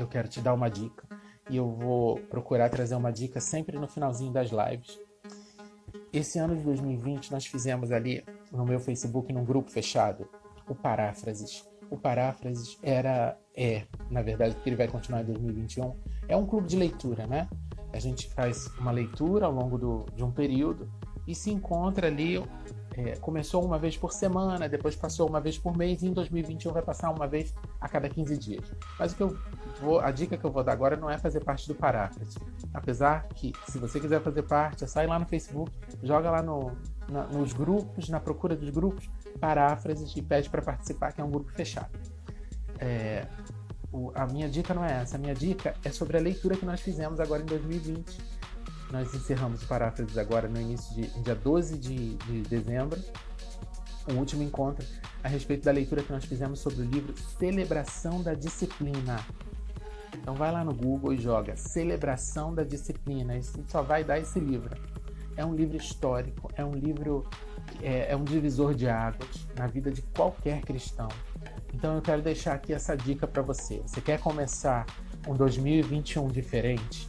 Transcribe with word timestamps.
eu 0.00 0.06
quero 0.06 0.28
te 0.28 0.40
dar 0.40 0.54
uma 0.54 0.68
dica 0.68 1.06
e 1.50 1.56
eu 1.56 1.70
vou 1.70 2.18
procurar 2.30 2.68
trazer 2.68 2.94
uma 2.94 3.10
dica 3.10 3.40
sempre 3.40 3.78
no 3.78 3.88
finalzinho 3.88 4.32
das 4.32 4.50
lives. 4.50 4.98
Esse 6.12 6.38
ano 6.38 6.56
de 6.56 6.62
2020 6.62 7.32
nós 7.32 7.46
fizemos 7.46 7.90
ali 7.90 8.24
no 8.52 8.64
meu 8.64 8.80
Facebook, 8.80 9.32
num 9.32 9.44
grupo 9.44 9.70
fechado, 9.70 10.28
o 10.68 10.74
Paráfrases. 10.74 11.66
O 11.90 11.96
Paráfrases 11.96 12.78
era, 12.82 13.38
é, 13.56 13.84
na 14.10 14.22
verdade, 14.22 14.54
porque 14.54 14.68
ele 14.68 14.76
vai 14.76 14.88
continuar 14.88 15.22
em 15.22 15.26
2021, 15.26 15.94
é 16.28 16.36
um 16.36 16.46
clube 16.46 16.68
de 16.68 16.76
leitura, 16.76 17.26
né? 17.26 17.48
A 17.92 17.98
gente 17.98 18.28
faz 18.34 18.66
uma 18.78 18.90
leitura 18.90 19.46
ao 19.46 19.52
longo 19.52 19.78
do, 19.78 20.06
de 20.14 20.22
um 20.22 20.30
período 20.30 20.90
e 21.26 21.34
se 21.34 21.50
encontra 21.50 22.06
ali. 22.06 22.42
É, 22.98 23.14
começou 23.20 23.64
uma 23.64 23.78
vez 23.78 23.96
por 23.96 24.12
semana, 24.12 24.68
depois 24.68 24.96
passou 24.96 25.28
uma 25.28 25.40
vez 25.40 25.56
por 25.56 25.76
mês, 25.76 26.02
e 26.02 26.08
em 26.08 26.12
2021 26.12 26.72
vai 26.72 26.82
passar 26.82 27.10
uma 27.10 27.28
vez 27.28 27.54
a 27.80 27.88
cada 27.88 28.08
15 28.08 28.36
dias. 28.36 28.64
Mas 28.98 29.12
o 29.12 29.16
que 29.16 29.22
eu 29.22 29.38
vou, 29.80 30.00
a 30.00 30.10
dica 30.10 30.36
que 30.36 30.44
eu 30.44 30.50
vou 30.50 30.64
dar 30.64 30.72
agora 30.72 30.96
não 30.96 31.08
é 31.08 31.16
fazer 31.16 31.44
parte 31.44 31.68
do 31.68 31.76
Paráfrase. 31.76 32.36
Apesar 32.74 33.28
que, 33.28 33.52
se 33.68 33.78
você 33.78 34.00
quiser 34.00 34.20
fazer 34.20 34.42
parte, 34.42 34.82
é 34.82 34.86
sai 34.88 35.06
lá 35.06 35.16
no 35.16 35.26
Facebook, 35.26 35.70
joga 36.02 36.28
lá 36.28 36.42
no, 36.42 36.72
na, 37.08 37.22
nos 37.28 37.52
grupos, 37.52 38.08
na 38.08 38.18
procura 38.18 38.56
dos 38.56 38.70
grupos, 38.70 39.08
Paráfrases 39.38 40.16
e 40.16 40.20
pede 40.20 40.50
para 40.50 40.60
participar, 40.60 41.12
que 41.12 41.20
é 41.20 41.24
um 41.24 41.30
grupo 41.30 41.52
fechado. 41.52 41.96
É, 42.80 43.28
o, 43.92 44.10
a 44.12 44.26
minha 44.26 44.48
dica 44.48 44.74
não 44.74 44.84
é 44.84 45.02
essa, 45.02 45.14
a 45.14 45.20
minha 45.20 45.36
dica 45.36 45.72
é 45.84 45.92
sobre 45.92 46.18
a 46.18 46.20
leitura 46.20 46.56
que 46.56 46.66
nós 46.66 46.80
fizemos 46.80 47.20
agora 47.20 47.42
em 47.42 47.46
2020. 47.46 48.37
Nós 48.90 49.14
encerramos 49.14 49.62
o 49.62 49.66
Paráfrases 49.66 50.16
agora 50.16 50.48
no 50.48 50.60
início 50.60 50.94
de 50.94 51.08
dia 51.20 51.34
12 51.34 51.78
de, 51.78 52.14
de 52.14 52.42
dezembro, 52.42 52.98
o 54.10 54.14
último 54.14 54.42
encontro 54.42 54.84
a 55.22 55.28
respeito 55.28 55.64
da 55.64 55.72
leitura 55.72 56.02
que 56.02 56.10
nós 56.10 56.24
fizemos 56.24 56.60
sobre 56.60 56.82
o 56.82 56.84
livro 56.84 57.14
Celebração 57.38 58.22
da 58.22 58.34
Disciplina. 58.34 59.18
Então 60.14 60.34
vai 60.34 60.50
lá 60.50 60.64
no 60.64 60.74
Google 60.74 61.12
e 61.12 61.18
joga 61.18 61.56
Celebração 61.56 62.54
da 62.54 62.64
Disciplina. 62.64 63.36
Isso 63.36 63.62
só 63.68 63.82
vai 63.82 64.02
dar 64.02 64.18
esse 64.18 64.40
livro. 64.40 64.74
É 65.36 65.44
um 65.44 65.54
livro 65.54 65.76
histórico, 65.76 66.50
é 66.56 66.64
um 66.64 66.72
livro 66.72 67.28
é, 67.82 68.12
é 68.12 68.16
um 68.16 68.24
divisor 68.24 68.74
de 68.74 68.88
águas 68.88 69.46
na 69.56 69.66
vida 69.66 69.90
de 69.90 70.02
qualquer 70.02 70.62
cristão. 70.62 71.08
Então 71.72 71.94
eu 71.94 72.02
quero 72.02 72.22
deixar 72.22 72.54
aqui 72.54 72.72
essa 72.72 72.96
dica 72.96 73.26
para 73.26 73.42
você. 73.42 73.80
Você 73.86 74.00
quer 74.00 74.18
começar 74.18 74.86
um 75.26 75.34
2021 75.34 76.28
diferente? 76.28 77.08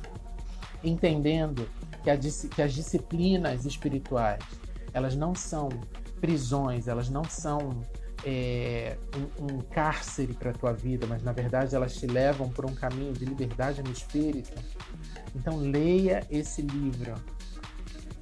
Entendendo 0.84 1.68
que, 2.18 2.28
a, 2.28 2.50
que 2.50 2.62
as 2.62 2.74
disciplinas 2.74 3.66
espirituais 3.66 4.44
elas 4.94 5.16
não 5.16 5.36
são 5.36 5.70
prisões, 6.20 6.88
elas 6.88 7.10
não 7.10 7.24
são 7.24 7.82
é, 8.26 8.98
um, 9.40 9.46
um, 9.46 9.58
cárcere 9.60 10.34
para 10.34 10.52
a 10.52 10.54
tua 10.54 10.74
vida, 10.74 11.06
mas 11.08 11.24
na 11.24 11.32
verdade 11.32 11.76
elas 11.76 11.96
te 11.96 12.06
levam 12.06 12.50
por 12.50 12.66
um 12.66 12.74
caminho 12.74 13.14
de 13.14 13.26
liberdade 13.26 13.82
no 13.84 13.92
espírito. 13.92 14.52
Então 15.36 15.58
leia 15.58 16.26
esse 16.30 16.62
livro. 16.62 17.14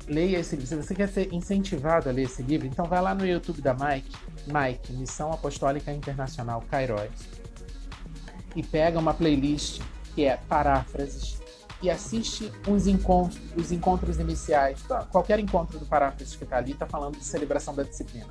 Leia 0.07 0.37
esse 0.37 0.55
livro. 0.55 0.67
Se 0.67 0.75
você 0.75 0.95
quer 0.95 1.09
ser 1.09 1.33
incentivado 1.33 2.09
a 2.09 2.11
ler 2.11 2.23
esse 2.23 2.43
livro, 2.43 2.67
então 2.67 2.85
vai 2.85 3.01
lá 3.01 3.15
no 3.15 3.25
YouTube 3.25 3.61
da 3.61 3.73
Mike, 3.73 4.15
Mike, 4.47 4.93
Missão 4.93 5.31
Apostólica 5.31 5.91
Internacional 5.91 6.61
Cairóis, 6.69 7.27
e 8.55 8.63
pega 8.63 8.99
uma 8.99 9.13
playlist 9.13 9.81
que 10.13 10.25
é 10.25 10.37
paráfrases 10.37 11.39
e 11.81 11.89
assiste 11.89 12.51
uns 12.67 12.87
encontros, 12.87 13.39
os 13.55 13.71
encontros 13.71 14.19
iniciais. 14.19 14.83
Qualquer 15.11 15.39
encontro 15.39 15.77
do 15.79 15.85
paráfrases 15.85 16.35
que 16.35 16.43
está 16.43 16.57
ali 16.57 16.71
está 16.71 16.85
falando 16.85 17.17
de 17.17 17.23
celebração 17.23 17.75
da 17.75 17.83
disciplina 17.83 18.27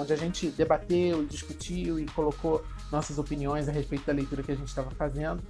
onde 0.00 0.12
a 0.12 0.16
gente 0.16 0.48
debateu, 0.50 1.24
discutiu 1.26 1.98
e 1.98 2.06
colocou 2.06 2.64
nossas 2.90 3.18
opiniões 3.18 3.68
a 3.68 3.72
respeito 3.72 4.06
da 4.06 4.12
leitura 4.12 4.42
que 4.42 4.52
a 4.52 4.54
gente 4.54 4.68
estava 4.68 4.90
fazendo 4.92 5.42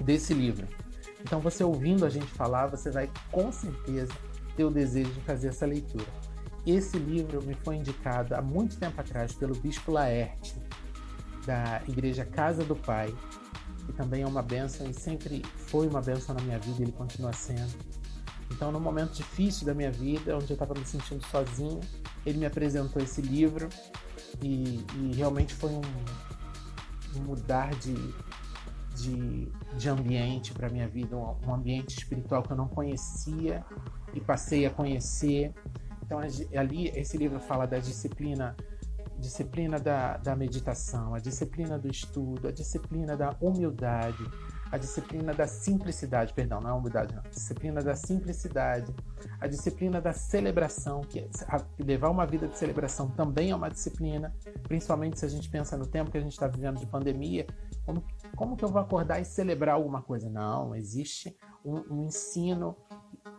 desse 0.00 0.32
livro. 0.32 0.66
Então, 1.20 1.38
você 1.38 1.62
ouvindo 1.62 2.04
a 2.04 2.08
gente 2.08 2.26
falar, 2.26 2.66
você 2.66 2.90
vai 2.90 3.10
com 3.30 3.52
certeza 3.52 4.12
ter 4.56 4.64
o 4.64 4.70
desejo 4.70 5.10
de 5.12 5.20
fazer 5.20 5.48
essa 5.48 5.66
leitura. 5.66 6.06
Esse 6.66 6.98
livro 6.98 7.42
me 7.42 7.54
foi 7.54 7.76
indicado 7.76 8.34
há 8.34 8.42
muito 8.42 8.78
tempo 8.78 9.00
atrás 9.00 9.32
pelo 9.32 9.54
Bispo 9.54 9.92
Laerte, 9.92 10.54
da 11.44 11.82
Igreja 11.88 12.24
Casa 12.24 12.64
do 12.64 12.74
Pai, 12.74 13.14
que 13.86 13.92
também 13.92 14.22
é 14.22 14.26
uma 14.26 14.42
benção 14.42 14.88
e 14.88 14.94
sempre 14.94 15.42
foi 15.56 15.88
uma 15.88 16.00
benção 16.00 16.34
na 16.34 16.42
minha 16.42 16.58
vida 16.58 16.80
e 16.80 16.82
ele 16.82 16.92
continua 16.92 17.32
sendo. 17.32 17.72
Então, 18.50 18.70
no 18.70 18.78
momento 18.78 19.12
difícil 19.14 19.66
da 19.66 19.74
minha 19.74 19.90
vida, 19.90 20.36
onde 20.36 20.50
eu 20.50 20.54
estava 20.54 20.74
me 20.74 20.84
sentindo 20.84 21.24
sozinho, 21.26 21.80
ele 22.24 22.38
me 22.38 22.46
apresentou 22.46 23.02
esse 23.02 23.22
livro 23.22 23.68
e, 24.42 24.84
e 24.94 25.12
realmente 25.14 25.54
foi 25.54 25.70
um, 25.70 25.80
um 27.16 27.22
mudar 27.22 27.74
de, 27.76 27.94
de, 28.94 29.48
de 29.76 29.88
ambiente 29.88 30.52
para 30.52 30.68
minha 30.68 30.86
vida, 30.86 31.16
um, 31.16 31.34
um, 31.46 31.54
ambiente 31.54 31.96
espiritual 31.98 32.42
que 32.42 32.52
eu 32.52 32.56
não 32.56 32.68
conhecia 32.68 33.64
e 34.12 34.20
passei 34.20 34.66
a 34.66 34.70
conhecer. 34.70 35.52
Então, 36.04 36.20
ali, 36.54 36.88
esse 36.88 37.16
livro 37.16 37.40
fala 37.40 37.66
da 37.66 37.78
disciplina 37.78 38.54
disciplina 39.18 39.78
da, 39.78 40.16
da 40.16 40.34
meditação, 40.36 41.14
a 41.14 41.18
disciplina 41.18 41.78
do 41.78 41.88
estudo, 41.88 42.48
a 42.48 42.52
disciplina 42.52 43.16
da 43.16 43.36
humildade, 43.40 44.24
a 44.70 44.78
disciplina 44.78 45.34
da 45.34 45.46
simplicidade, 45.46 46.32
perdão, 46.32 46.60
não 46.60 46.70
é 46.70 46.72
humildade, 46.72 47.14
não, 47.14 47.22
a 47.22 47.28
disciplina 47.28 47.82
da 47.82 47.94
simplicidade, 47.94 48.94
a 49.38 49.46
disciplina 49.46 50.00
da 50.00 50.12
celebração, 50.12 51.02
que 51.02 51.20
é, 51.20 51.28
levar 51.78 52.08
uma 52.08 52.26
vida 52.26 52.48
de 52.48 52.56
celebração 52.56 53.10
também 53.10 53.50
é 53.50 53.54
uma 53.54 53.68
disciplina, 53.68 54.34
principalmente 54.62 55.18
se 55.18 55.26
a 55.26 55.28
gente 55.28 55.48
pensa 55.50 55.76
no 55.76 55.86
tempo 55.86 56.10
que 56.10 56.16
a 56.16 56.22
gente 56.22 56.32
está 56.32 56.46
vivendo 56.46 56.78
de 56.78 56.86
pandemia, 56.86 57.46
como, 57.84 58.02
como 58.34 58.56
que 58.56 58.64
eu 58.64 58.68
vou 58.68 58.80
acordar 58.80 59.20
e 59.20 59.24
celebrar 59.24 59.74
alguma 59.74 60.00
coisa? 60.00 60.30
Não, 60.30 60.74
existe 60.74 61.36
um, 61.64 61.76
um 61.90 62.04
ensino 62.04 62.76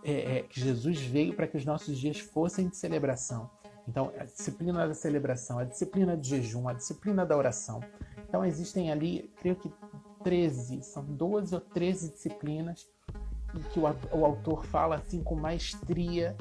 é, 0.04 0.38
é, 0.38 0.44
que 0.44 0.60
Jesus 0.60 1.02
veio 1.02 1.36
para 1.36 1.48
que 1.48 1.58
os 1.58 1.66
nossos 1.66 1.98
dias 1.98 2.20
fossem 2.20 2.68
de 2.68 2.78
celebração. 2.78 3.50
Então, 3.88 4.12
a 4.18 4.24
disciplina 4.24 4.88
da 4.88 4.94
celebração, 4.94 5.60
a 5.60 5.64
disciplina 5.64 6.16
de 6.16 6.30
jejum, 6.30 6.68
a 6.68 6.74
disciplina 6.74 7.26
da 7.26 7.36
oração. 7.36 7.82
Então, 8.28 8.46
existem 8.46 8.92
ali, 8.92 9.32
creio 9.38 9.56
que 9.56 9.72
13, 10.24 10.82
são 10.84 11.04
12 11.04 11.54
ou 11.54 11.62
13 11.62 12.12
disciplinas 12.12 12.88
em 13.54 13.60
que 13.60 13.80
o, 13.80 13.84
o 14.12 14.26
autor 14.26 14.66
fala 14.66 14.96
assim 14.96 15.22
com 15.22 15.36
maestria 15.36 16.36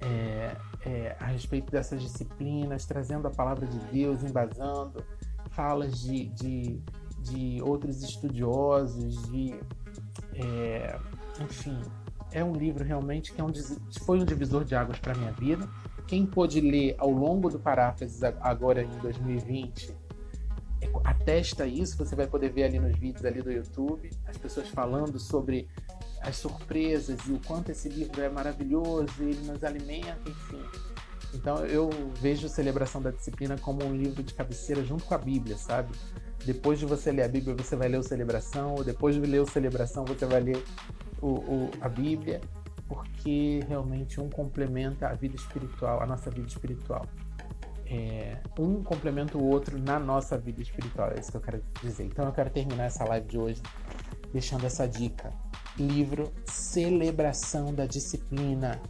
é, 0.00 0.56
é, 0.84 1.16
a 1.18 1.26
respeito 1.26 1.72
dessas 1.72 2.02
disciplinas, 2.02 2.84
trazendo 2.84 3.26
a 3.26 3.30
palavra 3.30 3.66
de 3.66 3.78
Deus, 3.90 4.22
embasando, 4.22 5.04
falas 5.50 5.98
de, 6.00 6.26
de, 6.28 6.82
de 7.20 7.62
outros 7.62 8.02
estudiosos, 8.02 9.22
de 9.28 9.58
é, 10.34 10.98
enfim, 11.40 11.80
é 12.30 12.44
um 12.44 12.52
livro 12.54 12.84
realmente 12.84 13.32
que 13.32 13.40
é 13.40 13.44
um, 13.44 13.52
foi 14.04 14.20
um 14.20 14.24
divisor 14.24 14.64
de 14.64 14.74
águas 14.74 14.98
para 14.98 15.14
minha 15.14 15.32
vida. 15.32 15.68
Quem 16.08 16.26
pôde 16.26 16.60
ler 16.60 16.96
ao 16.98 17.10
longo 17.10 17.48
do 17.48 17.58
paráfrases 17.58 18.22
agora 18.24 18.82
em 18.82 18.98
2020 18.98 20.08
atesta 21.04 21.66
isso, 21.66 21.96
você 21.96 22.14
vai 22.14 22.26
poder 22.26 22.50
ver 22.50 22.64
ali 22.64 22.78
nos 22.78 22.96
vídeos 22.96 23.24
ali 23.24 23.42
do 23.42 23.50
YouTube, 23.50 24.10
as 24.26 24.36
pessoas 24.36 24.68
falando 24.68 25.18
sobre 25.18 25.68
as 26.20 26.36
surpresas 26.36 27.18
e 27.26 27.32
o 27.32 27.40
quanto 27.46 27.70
esse 27.70 27.88
livro 27.88 28.20
é 28.20 28.28
maravilhoso, 28.28 29.12
ele 29.20 29.46
nos 29.46 29.62
alimenta, 29.62 30.18
enfim. 30.26 30.62
Então 31.34 31.64
eu 31.66 31.90
vejo 32.20 32.48
Celebração 32.48 33.02
da 33.02 33.10
Disciplina 33.10 33.56
como 33.58 33.84
um 33.84 33.94
livro 33.94 34.22
de 34.22 34.32
cabeceira 34.32 34.82
junto 34.84 35.04
com 35.04 35.14
a 35.14 35.18
Bíblia, 35.18 35.56
sabe? 35.56 35.94
Depois 36.44 36.78
de 36.78 36.86
você 36.86 37.12
ler 37.12 37.24
a 37.24 37.28
Bíblia, 37.28 37.54
você 37.54 37.76
vai 37.76 37.88
ler 37.88 37.98
o 37.98 38.02
Celebração, 38.02 38.76
depois 38.76 39.14
de 39.14 39.20
ler 39.20 39.40
o 39.40 39.46
Celebração, 39.46 40.04
você 40.04 40.24
vai 40.24 40.40
ler 40.40 40.64
o, 41.20 41.26
o, 41.26 41.70
a 41.80 41.88
Bíblia, 41.88 42.40
porque 42.88 43.60
realmente 43.68 44.20
um 44.20 44.30
complementa 44.30 45.08
a 45.08 45.14
vida 45.14 45.36
espiritual, 45.36 46.02
a 46.02 46.06
nossa 46.06 46.30
vida 46.30 46.48
espiritual 46.48 47.06
é, 47.90 48.36
um 48.58 48.82
complementa 48.82 49.38
o 49.38 49.44
outro 49.48 49.78
na 49.78 49.98
nossa 49.98 50.36
vida 50.36 50.60
espiritual. 50.60 51.10
É 51.10 51.20
isso 51.20 51.30
que 51.30 51.36
eu 51.36 51.40
quero 51.40 51.62
dizer. 51.82 52.04
Então 52.04 52.26
eu 52.26 52.32
quero 52.32 52.50
terminar 52.50 52.84
essa 52.84 53.04
live 53.04 53.26
de 53.26 53.38
hoje 53.38 53.62
deixando 54.32 54.66
essa 54.66 54.86
dica. 54.86 55.32
Livro 55.78 56.32
Celebração 56.44 57.72
da 57.74 57.86
Disciplina. 57.86 58.80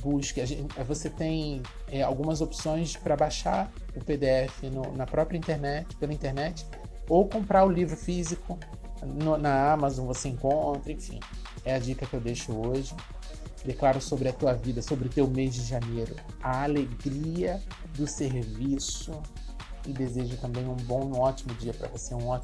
Busque. 0.00 0.44
Gente, 0.46 0.74
você 0.84 1.10
tem 1.10 1.62
é, 1.88 2.02
algumas 2.02 2.40
opções 2.40 2.96
para 2.96 3.14
baixar 3.14 3.70
o 3.94 4.02
PDF 4.02 4.62
no, 4.62 4.96
na 4.96 5.04
própria 5.04 5.36
internet, 5.36 5.94
pela 5.96 6.14
internet, 6.14 6.66
ou 7.08 7.28
comprar 7.28 7.66
o 7.66 7.70
livro 7.70 7.94
físico 7.94 8.58
no, 9.04 9.36
na 9.36 9.72
Amazon 9.72 10.06
você 10.06 10.28
encontra, 10.28 10.90
enfim. 10.90 11.20
É 11.64 11.74
a 11.74 11.78
dica 11.78 12.06
que 12.06 12.14
eu 12.14 12.20
deixo 12.20 12.56
hoje. 12.56 12.94
Declaro 13.64 14.00
sobre 14.00 14.28
a 14.28 14.32
tua 14.32 14.54
vida, 14.54 14.82
sobre 14.82 15.06
o 15.06 15.10
teu 15.10 15.28
mês 15.28 15.54
de 15.54 15.62
janeiro, 15.64 16.16
a 16.42 16.64
alegria 16.64 17.60
do 17.94 18.06
serviço 18.06 19.12
e 19.86 19.92
desejo 19.92 20.36
também 20.36 20.66
um 20.66 20.74
bom, 20.74 21.04
um 21.04 21.18
ótimo 21.18 21.54
dia 21.54 21.72
para 21.72 21.88
você, 21.88 22.14
um 22.14 22.26
ótimo 22.26 22.32